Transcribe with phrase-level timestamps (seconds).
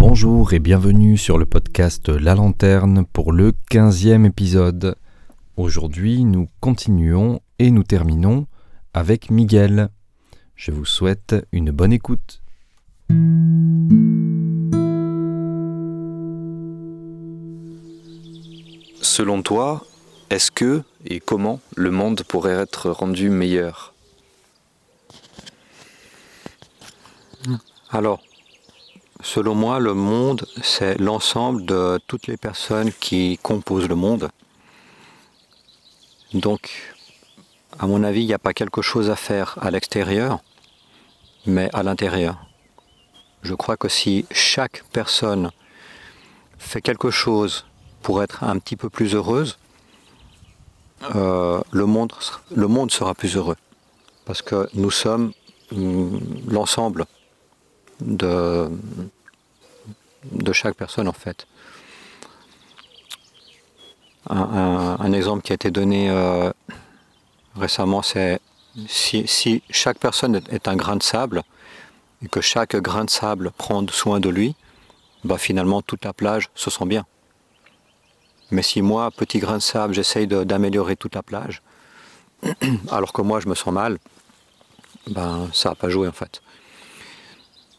[0.00, 4.96] Bonjour et bienvenue sur le podcast La Lanterne pour le 15e épisode.
[5.58, 8.46] Aujourd'hui, nous continuons et nous terminons
[8.94, 9.90] avec Miguel.
[10.56, 12.42] Je vous souhaite une bonne écoute.
[19.02, 19.84] Selon toi,
[20.30, 23.92] est-ce que et comment le monde pourrait être rendu meilleur?
[27.90, 28.22] Alors,
[29.22, 34.30] selon moi, le monde, c'est l'ensemble de toutes les personnes qui composent le monde.
[36.34, 36.94] Donc,
[37.78, 40.40] à mon avis, il n'y a pas quelque chose à faire à l'extérieur,
[41.46, 42.46] mais à l'intérieur.
[43.42, 45.50] Je crois que si chaque personne
[46.58, 47.64] fait quelque chose
[48.02, 49.58] pour être un petit peu plus heureuse,
[51.14, 52.12] euh, le, monde,
[52.90, 53.56] sera plus heureux.
[54.26, 55.32] Parce que nous sommes
[55.72, 57.06] mm, l'ensemble
[58.00, 58.70] de,
[60.52, 61.46] chaque personne en fait.
[64.28, 66.52] Un, exemple qui a été donné euh,
[67.56, 68.40] récemment, c'est
[68.86, 71.42] si, chaque personne est un grain de sable
[72.22, 74.54] et que chaque grain de sable prend soin de lui,
[75.24, 77.06] bah finalement toute la plage se sent bien.
[78.50, 81.62] Mais si moi, petit grain de sable, j'essaye d'améliorer toute la plage,
[82.90, 83.98] alors que moi je me sens mal,
[85.06, 86.42] ben ça n'a pas joué en fait.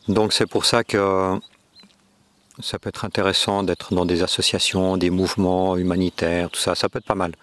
[0.07, 1.39] Donc c'est pour ça que
[2.59, 6.99] ça peut être intéressant d'être dans des associations, des mouvements humanitaires, tout ça, ça peut
[6.99, 7.33] être pas mal.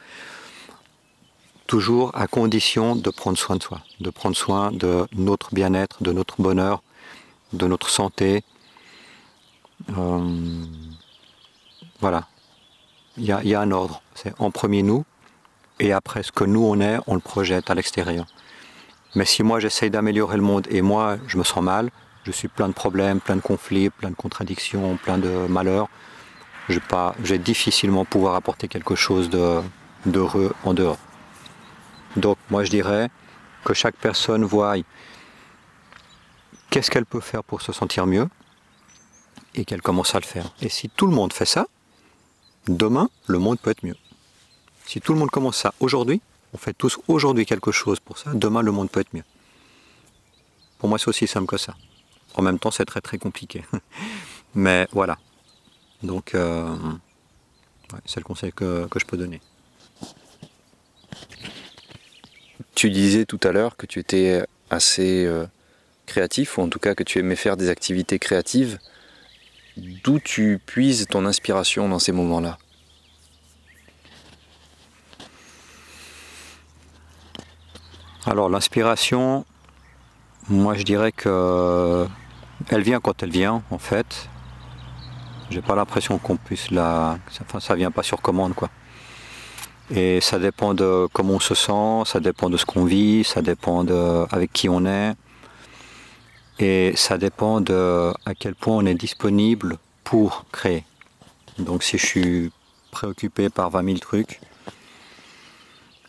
[1.66, 6.12] Toujours à condition de prendre soin de soi, de prendre soin de notre bien-être, de
[6.12, 6.82] notre bonheur,
[7.52, 8.42] de notre santé.
[9.96, 10.64] Euh,
[12.00, 12.26] voilà.
[13.16, 14.02] Il y, y a, un ordre.
[14.14, 15.04] C'est en premier nous,
[15.80, 18.26] et après ce que nous on est, on le projette à l'extérieur.
[19.14, 21.90] Mais si moi j'essaye d'améliorer le monde et moi je me sens mal,
[22.24, 25.88] je suis plein de problèmes, plein de conflits, plein de contradictions, plein de malheurs.
[26.68, 26.78] Je
[27.20, 30.98] vais difficilement pouvoir apporter quelque chose d'heureux en dehors.
[32.16, 33.08] Donc moi je dirais
[33.64, 34.74] que chaque personne voit
[36.70, 38.28] qu'est-ce qu'elle peut faire pour se sentir mieux
[39.54, 40.52] et qu'elle commence à le faire.
[40.60, 41.66] Et si tout le monde fait ça,
[42.66, 43.96] demain, le monde peut être mieux.
[44.86, 46.20] Si tout le monde commence ça aujourd'hui,
[46.52, 49.24] on fait tous aujourd'hui quelque chose pour ça, demain le monde peut être mieux.
[50.78, 51.74] Pour moi, c'est aussi simple que ça.
[52.38, 53.64] En même temps, c'est très très compliqué.
[54.54, 55.18] Mais voilà.
[56.04, 56.76] Donc, euh,
[58.06, 59.40] c'est le conseil que, je peux donner.
[62.76, 65.46] Tu disais tout à l'heure que tu étais assez euh,
[66.06, 68.78] créatif, ou en tout cas que tu aimais faire des activités créatives.
[69.76, 72.56] D'où tu puises ton inspiration dans ces moments-là?
[78.26, 79.44] Alors l'inspiration,
[80.48, 82.06] moi je dirais que
[82.70, 84.28] elle vient quand elle vient, en fait.
[85.50, 87.18] J'ai pas l'impression qu'on puisse la.
[87.40, 88.68] Enfin, ça vient pas sur commande, quoi.
[89.90, 93.40] Et ça dépend de comment on se sent, ça dépend de ce qu'on vit, ça
[93.40, 95.14] dépend de avec qui on est.
[96.58, 100.84] Et ça dépend de à quel point on est disponible pour créer.
[101.58, 102.52] Donc si je suis
[102.90, 104.40] préoccupé par 20 000 trucs,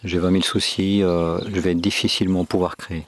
[0.03, 3.05] j'ai 20 000 soucis, euh, je vais difficilement pouvoir créer.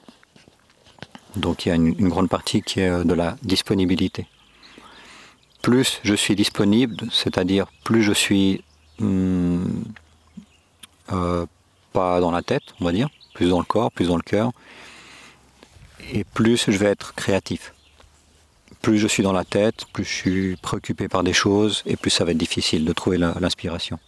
[1.36, 4.26] Donc il y a une, grande partie qui est euh, de la disponibilité.
[5.62, 8.64] Plus je suis disponible, c'est-à-dire plus je suis
[8.98, 9.64] hmm,
[11.12, 11.46] euh,
[11.92, 14.52] pas dans la tête, on va dire, plus dans le corps, plus dans le cœur,
[16.12, 17.74] et plus je vais être créatif.
[18.80, 22.10] Plus je suis dans la tête, plus je suis préoccupé par des choses, et plus
[22.10, 23.98] ça va être difficile de trouver l'inspiration.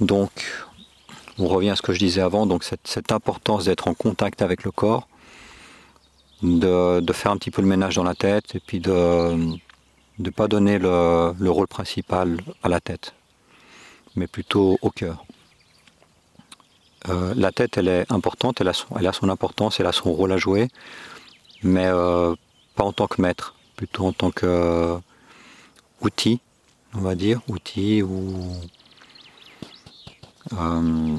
[0.00, 0.30] Donc
[1.38, 4.64] on revient à ce que je disais avant, donc cette, importance d'être en contact avec
[4.64, 5.08] le corps,
[6.42, 9.36] de, faire un petit peu le ménage dans la tête et puis de
[10.18, 13.14] ne pas donner le, rôle principal à la tête,
[14.16, 15.24] mais plutôt au cœur.
[17.08, 20.36] Euh, la tête, elle est importante, elle a, son, importance, elle a son rôle à
[20.36, 20.68] jouer,
[21.62, 22.34] mais euh,
[22.76, 24.80] pas en tant que maître, plutôt en tant qu'outil,
[26.94, 28.52] on va dire, outil ou
[30.58, 31.18] euh,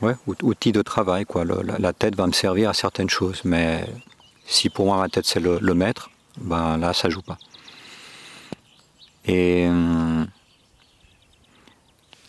[0.00, 1.24] ouais, outil de travail.
[1.24, 1.44] Quoi.
[1.44, 3.86] la, tête va me servir à certaines choses, mais
[4.46, 7.38] si pour moi ma tête c'est le, maître, ben là ça joue pas.
[9.24, 10.24] Et euh,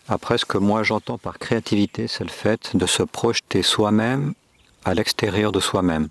[0.08, 4.34] après, ce que moi j'entends par créativité, c'est le fait de se projeter soi-même
[4.84, 6.10] à l'extérieur de soi-même.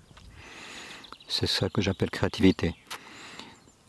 [1.27, 2.75] C'est ça que j'appelle créativité.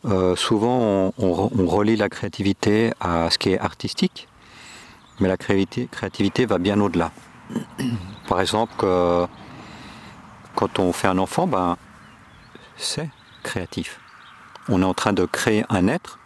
[0.05, 4.27] Euh, souvent, on, relie la créativité à ce qui est artistique,
[5.21, 7.11] mais la créativité, va bien au-delà.
[8.27, 8.85] Par exemple,
[10.55, 11.77] quand on fait un enfant, ben,
[12.77, 13.09] c'est
[13.43, 13.99] créatif.
[14.67, 16.19] on est en train de créer un être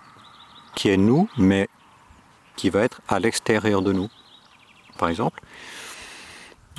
[0.76, 1.70] qui est nous, mais
[2.56, 4.10] qui va être à l'extérieur de nous.
[4.98, 5.42] Par exemple,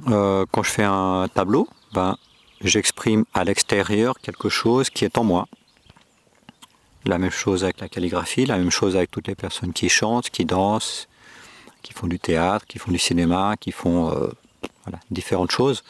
[0.09, 2.17] euh, quand je fais un tableau, ben,
[2.61, 5.47] j'exprime à l'extérieur quelque chose qui est en moi.
[7.05, 10.31] La même chose avec la calligraphie, la même chose avec toutes les personnes qui chantent,
[10.31, 11.09] qui dansent,
[11.83, 14.31] qui font du théâtre, qui font du cinéma, qui font euh,
[15.11, 15.85] différentes choses.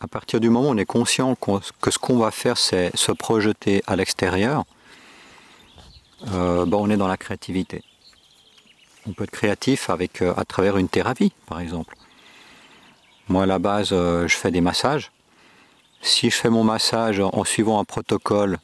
[0.00, 3.10] À partir du moment où on est conscient que ce qu'on va faire, c'est se
[3.10, 4.64] projeter à l'extérieur,
[6.32, 7.82] euh, ben, on est dans la créativité.
[9.06, 11.96] On peut être créatif avec, euh, à travers une thérapie, par exemple.
[13.28, 15.12] Moi, à la base, je fais des massages.
[16.00, 18.58] Si je fais mon massage en suivant un protocole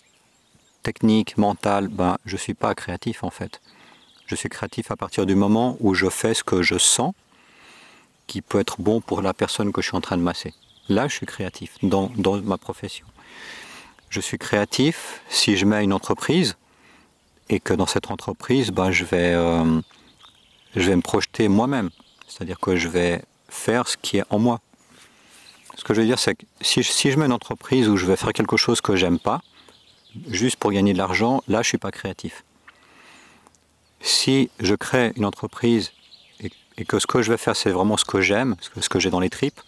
[0.85, 3.61] technique, mental, ben, je ne suis pas créatif en fait.
[4.27, 7.13] Je suis créatif à partir du moment où je fais ce que je sens
[8.27, 10.55] qui peut être bon pour la personne que je suis en train de masser.
[10.89, 12.11] Là, je suis créatif dans,
[12.43, 13.07] ma profession.
[14.09, 16.57] Je suis créatif si je mets une entreprise
[17.49, 19.81] et que dans cette entreprise, ben, je, vais, euh,
[20.75, 21.91] je vais me projeter moi-même.
[22.27, 24.61] C'est-à-dire que je vais faire ce qui est en moi.
[25.77, 28.07] Ce que je veux dire, c'est que si, si je mets une entreprise où je
[28.07, 29.43] vais faire quelque chose que j'aime pas,
[30.29, 32.45] juste pour gagner de l'argent, là, je ne suis pas créatif.
[34.05, 35.93] Si je crée une entreprise
[36.41, 39.09] et, que ce que je vais faire, c'est vraiment ce que j'aime, ce que, j'ai
[39.09, 39.61] dans les tripes,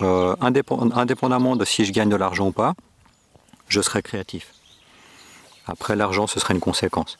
[0.00, 2.74] euh, indépendamment de si je gagne de l'argent ou pas,
[3.68, 4.54] je serai créatif.
[5.66, 7.18] Après, l'argent, ce serait une conséquence.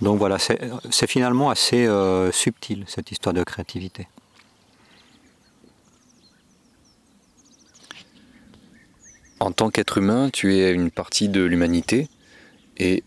[0.00, 4.06] Donc voilà, c'est finalement assez euh, subtil, cette histoire de créativité.
[9.42, 12.08] en tant qu'être humain, tu es une partie de l'humanité
[12.78, 13.02] et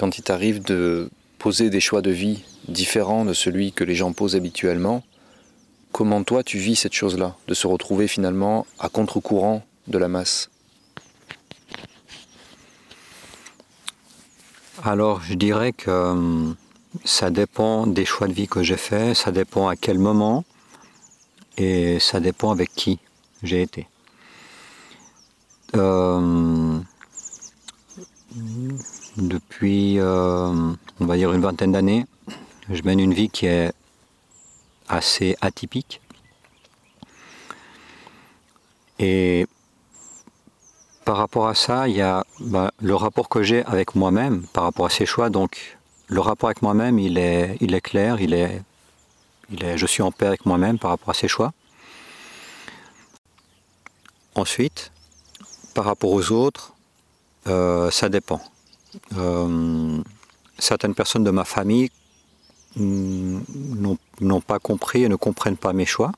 [0.00, 4.14] quand il t'arrive de poser des choix de vie différents de celui que les gens
[4.14, 5.04] posent habituellement,
[5.92, 10.48] comment toi tu vis cette chose-là, de se retrouver finalement à contre-courant de la masse?
[14.82, 16.56] Alors je dirais que hum,
[17.04, 20.44] ça dépend des choix de vie que j'ai faits, ça dépend à quel moment
[21.58, 23.00] et ça dépend avec qui
[23.42, 23.86] j'ai été.
[25.76, 26.80] Euh,
[29.16, 32.06] depuis, euh, on va dire, une vingtaine d'années,
[32.68, 33.72] je mène une vie qui est
[34.88, 36.00] assez atypique.
[38.98, 39.46] Et
[41.04, 44.64] par rapport à ça, il y a bah, le rapport que j'ai avec moi-même par
[44.64, 45.30] rapport à ces choix.
[45.30, 45.78] Donc,
[46.08, 48.62] le rapport avec moi-même, il est, il est clair, il est,
[49.76, 51.52] je suis en paix avec moi-même par rapport à ces choix.
[54.34, 54.92] Ensuite,
[55.74, 56.74] par rapport aux autres,
[57.46, 58.40] euh, ça dépend.
[59.16, 60.02] Euh,
[60.58, 61.90] certaines personnes de ma famille
[62.76, 66.12] n'ont pas compris et ne comprennent pas mes choix,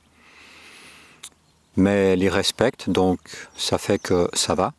[1.75, 3.19] mais les respectent, donc
[3.55, 4.73] ça fait que ça va.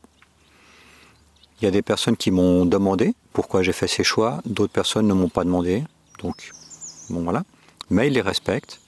[1.61, 5.07] Il y a des personnes qui m'ont demandé pourquoi j'ai fait ces choix, d'autres personnes
[5.07, 5.85] ne m'ont pas demandé,
[6.21, 6.53] donc
[7.11, 7.43] bon voilà.
[7.91, 8.81] Mais ils les respectent.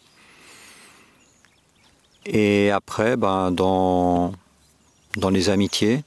[2.25, 4.32] Et après, ben, dans
[5.31, 6.03] les amitiés,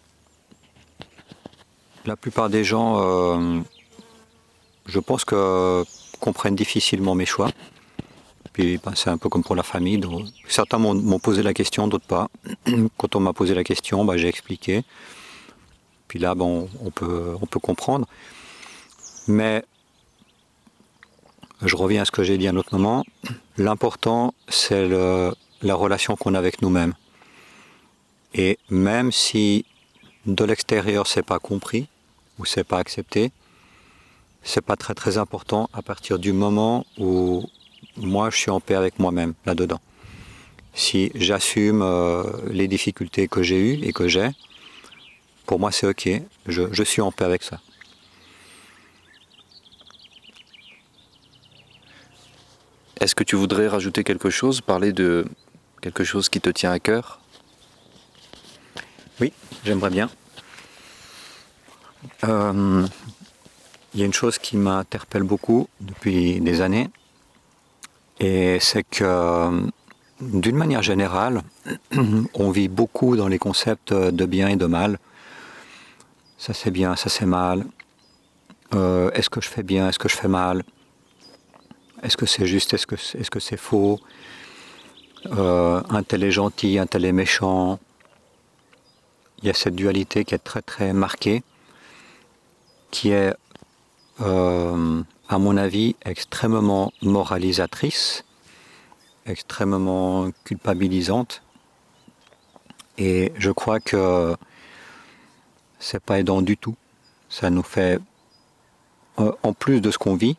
[2.06, 3.60] la plupart des gens, euh,
[4.86, 5.84] je pense que
[6.20, 7.50] comprennent difficilement mes choix.
[8.54, 10.02] Puis ben, c'est un peu comme pour la famille.
[10.48, 12.30] certains m'ont posé la question, d'autres pas.
[12.98, 14.84] Quand on m'a posé la question, ben, j'ai expliqué.
[16.08, 18.08] Puis là, peut, on peut comprendre.
[19.28, 19.64] Mais
[21.62, 23.06] je reviens à ce que j'ai dit à un autre moment.
[23.58, 26.94] L'important, c'est la relation qu'on a avec nous-mêmes.
[28.34, 29.66] Et même si
[30.26, 31.88] de l'extérieur c'est pas compris
[32.38, 33.32] ou c'est pas accepté,
[34.44, 37.50] c'est pas très très important à partir du moment où
[37.98, 39.82] moi je suis en paix avec moi-même là-dedans.
[40.74, 44.30] Si j'assume euh, les difficultés que j'ai eues et que j'ai,
[45.46, 46.10] pour moi c'est ok,
[46.46, 47.60] je, je suis en paix avec ça.
[53.00, 55.26] Est-ce que tu voudrais rajouter quelque chose, parler de
[55.82, 57.19] quelque chose qui te tient à cœur?
[59.22, 59.34] Oui,
[59.66, 60.10] j'aimerais bien.
[62.24, 62.86] Euh,
[63.94, 66.90] il y a une chose qui m'interpelle beaucoup depuis des années,
[68.20, 69.70] et c'est que
[70.22, 71.42] d'une manière générale,
[72.34, 75.00] on vit beaucoup dans les concepts de bien et de mal.
[76.38, 77.66] Ça c'est bien, ça c'est mal.
[78.74, 80.64] Euh, est-ce que je fais bien, est-ce que je fais mal?
[82.04, 84.00] Est-ce que c'est juste, est-ce que c'est -ce c'est faux?
[85.26, 87.80] Euh, Un tel est gentil, un tel est méchant
[89.42, 91.44] il y a cette dualité qui est très très marquée,
[92.92, 93.34] qui est,
[94.22, 98.26] euh, à mon avis, extrêmement moralisatrice,
[99.26, 101.42] extrêmement culpabilisante.
[102.98, 104.36] Et je crois que
[105.80, 106.76] c'est pas aidant du tout.
[107.30, 108.00] Ça nous fait,
[109.20, 110.36] euh, en plus de ce qu'on vit,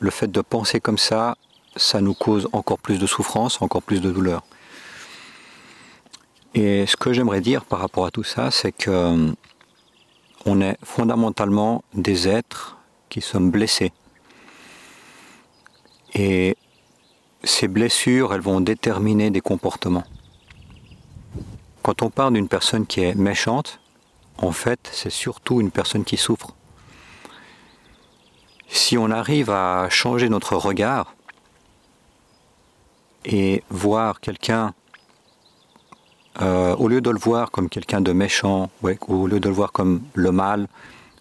[0.00, 1.36] le fait de penser comme ça,
[1.76, 4.44] ça nous cause encore plus de souffrance, encore plus de douleur.
[6.54, 9.32] Et ce que j'aimerais dire par rapport à tout ça, c'est que euh,
[10.46, 12.78] on est fondamentalement des êtres
[13.08, 13.92] qui sommes blessés.
[16.14, 16.56] Et
[17.44, 20.04] ces blessures, elles vont déterminer des comportements.
[21.82, 23.80] Quand on parle d'une personne qui est méchante,
[24.38, 26.54] en fait, c'est surtout une personne qui souffre.
[28.68, 31.14] Si on arrive à changer notre regard
[33.24, 34.74] et voir quelqu'un,
[36.40, 39.72] euh, au lieu de le voir comme quelqu'un de méchant, au lieu de le voir
[39.72, 40.68] comme le mal,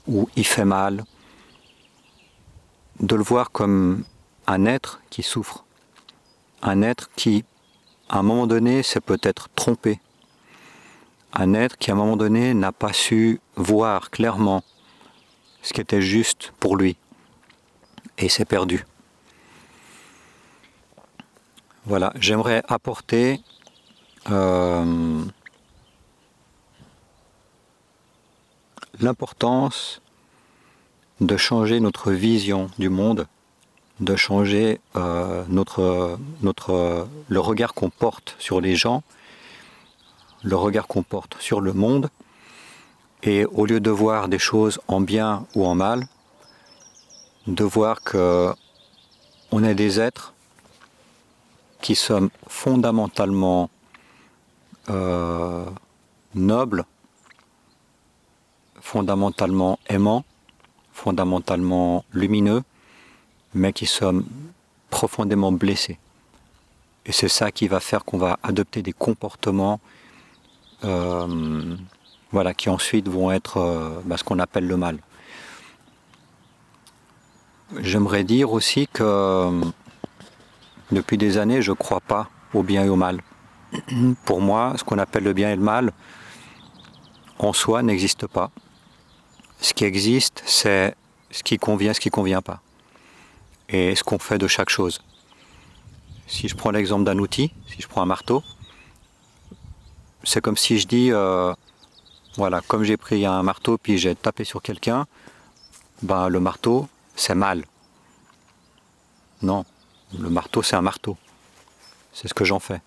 [0.07, 1.03] ou il fait mal,
[2.99, 4.03] de le voir comme
[4.45, 5.65] un être qui souffre,
[6.61, 7.45] un être qui,
[8.09, 9.99] à un moment donné, s'est peut-être trompé,
[11.33, 14.63] un être qui, à un moment donné, n'a pas su voir clairement
[15.61, 16.95] ce qui était juste pour lui.
[18.19, 18.85] Et s'est perdu.
[21.85, 23.39] Voilà, j'aimerais apporter
[24.29, 25.23] euh,
[28.99, 30.01] l'importance
[31.21, 33.27] de changer notre vision du monde,
[33.99, 39.03] de changer euh, notre, notre, le regard qu'on porte sur les gens,
[40.43, 42.09] le regard qu'on porte sur le monde,
[43.23, 46.07] et au lieu de voir des choses en bien ou en mal,
[47.47, 48.53] de voir que
[49.51, 50.33] on est des êtres
[51.81, 53.69] qui sommes fondamentalement
[54.89, 55.65] euh,
[56.35, 56.85] nobles,
[58.81, 60.23] fondamentalement aimants,
[60.93, 62.63] fondamentalement lumineux,
[63.53, 64.25] mais qui sommes
[64.89, 65.97] profondément blessés.
[67.05, 69.79] Et c'est ça qui va faire qu'on va adopter des comportements
[70.83, 71.75] euh,
[72.31, 74.99] voilà, qui ensuite vont être euh, bah, ce qu'on appelle le mal.
[77.79, 79.61] J'aimerais dire aussi que
[80.91, 83.21] depuis des années, je ne crois pas au bien et au mal.
[84.25, 85.91] Pour moi, ce qu'on appelle le bien et le mal,
[87.39, 88.51] en soi, n'existe pas.
[89.59, 90.95] Ce qui existe, c'est
[91.31, 92.61] ce qui convient, ce qui ne convient pas.
[93.69, 95.01] Et ce qu'on fait de chaque chose.
[96.27, 98.43] Si je prends l'exemple d'un outil, si je prends un marteau,
[100.23, 101.53] c'est comme si je dis, euh,
[102.35, 105.05] voilà, comme j'ai pris un marteau puis j'ai tapé sur quelqu'un,
[106.01, 107.65] ben le marteau, c'est mal.
[109.41, 109.65] Non,
[110.17, 111.17] le marteau, c'est un marteau.
[112.13, 112.81] C'est ce que j'en fais.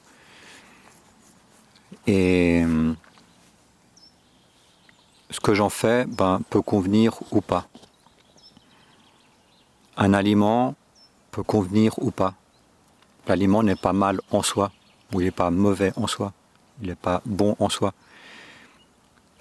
[2.07, 2.65] Et
[5.31, 7.67] ce que j'en fais ben, peut convenir ou pas.
[9.97, 10.75] Un aliment
[11.31, 12.35] peut convenir ou pas.
[13.27, 14.73] L'aliment n'est pas mal en soi,
[15.13, 16.33] ou il n'est pas mauvais en soi,
[16.83, 17.93] il n'est pas bon en soi.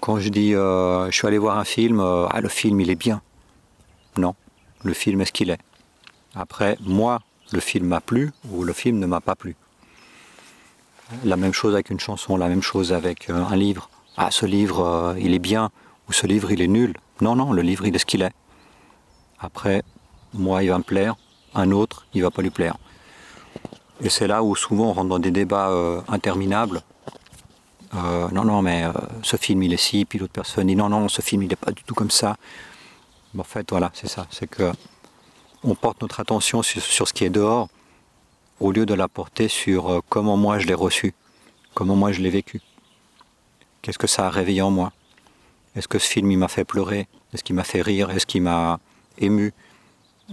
[0.00, 2.90] Quand je dis euh, je suis allé voir un film, euh, ah le film il
[2.90, 3.20] est bien.
[4.16, 4.34] Non,
[4.84, 5.60] le film est ce qu'il est.
[6.34, 7.20] Après, moi,
[7.52, 9.56] le film m'a plu ou le film ne m'a pas plu.
[11.24, 13.90] La même chose avec une chanson, la même chose avec euh, un livre.
[14.16, 15.70] Ah, ce livre, euh, il est bien,
[16.08, 16.94] ou ce livre, il est nul.
[17.20, 18.32] Non, non, le livre, il est ce qu'il est.
[19.38, 19.82] Après,
[20.34, 21.16] moi, il va me plaire,
[21.54, 22.76] un autre, il va pas lui plaire.
[24.00, 26.80] Et c'est là où souvent on rentre dans des débats euh, interminables.
[27.92, 28.84] non, non, mais
[29.22, 31.56] ce film, il est si, puis l'autre personne dit non, non, ce film, il n'est
[31.56, 32.36] pas du tout comme ça.
[33.36, 34.26] en fait, voilà, c'est ça.
[34.30, 34.72] C'est que
[35.64, 37.68] on porte notre attention sur, ce qui est dehors
[38.60, 41.14] au lieu de la porter sur euh, comment moi je l'ai reçu,
[41.74, 42.60] comment moi je l'ai vécu.
[43.82, 44.92] Qu'est-ce que ça a réveillé en moi?
[45.74, 47.08] Est-ce que ce film il m'a fait pleurer?
[47.32, 48.10] Est-ce qu'il m'a fait rire?
[48.10, 48.78] Est-ce qu'il m'a
[49.18, 49.52] ému?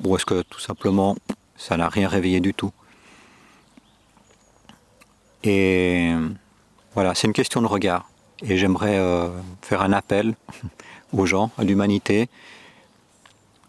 [0.04, 1.16] Ou est-ce que tout simplement
[1.56, 2.72] ça n'a rien réveillé du tout?
[5.44, 6.12] Et
[6.94, 8.10] voilà, c'est une question de regard.
[8.42, 9.30] Et j'aimerais euh,
[9.62, 10.36] faire un appel
[11.14, 12.28] aux gens, à l'humanité,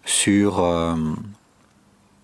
[0.04, 0.94] sur euh,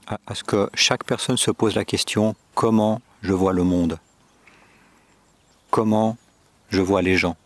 [0.07, 3.99] à, ce que chaque personne se pose la question comment je vois le monde?
[5.71, 6.17] Comment
[6.71, 7.37] je vois les gens?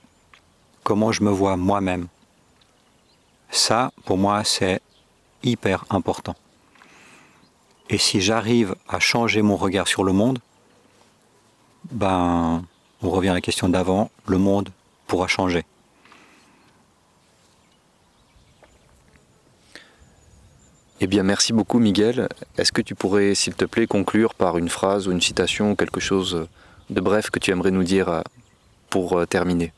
[0.83, 2.09] Comment je me vois moi-même?
[3.51, 4.81] Ça, pour moi, c'est
[5.43, 6.35] hyper important.
[7.91, 10.39] Et si j'arrive à changer mon regard sur le monde,
[11.91, 12.65] ben,
[13.03, 14.71] on revient à la question d'avant, le monde
[15.07, 15.65] pourra changer.
[21.01, 22.29] Eh bien, merci beaucoup, Miguel.
[22.57, 26.01] Est-ce que tu pourrais, s'il te plaît, conclure par une phrase ou une citation, quelque
[26.01, 26.49] chose
[26.91, 28.23] de bref que tu aimerais nous dire euh,
[28.91, 29.73] pour euh, terminer?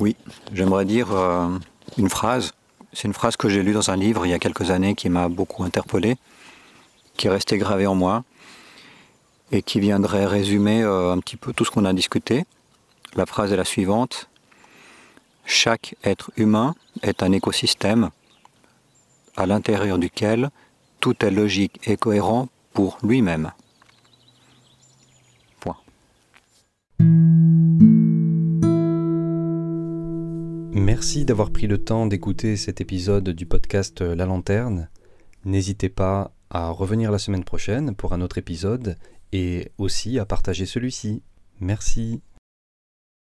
[0.00, 0.16] Oui,
[0.54, 1.46] j'aimerais dire euh,
[1.98, 2.52] une phrase.
[2.94, 5.10] C'est une phrase que j'ai lue dans un livre il y a quelques années qui
[5.10, 6.16] m'a beaucoup interpellé,
[7.18, 8.24] qui est restée gravée en moi
[9.52, 12.44] et qui viendrait résumer un petit peu tout ce qu'on a discuté.
[13.14, 14.28] La phrase est la suivante.
[15.44, 18.10] chaque être humain est un écosystème
[19.36, 20.50] à l'intérieur duquel
[21.00, 23.52] tout est logique et cohérent pour lui-même.
[25.60, 25.76] Point.
[30.72, 34.88] Merci d'avoir pris le temps d'écouter cet épisode du podcast La Lanterne.
[35.44, 38.96] N'hésitez pas à revenir la semaine prochaine pour un autre épisode
[39.32, 41.22] et aussi à partager celui-ci.
[41.60, 42.22] Merci.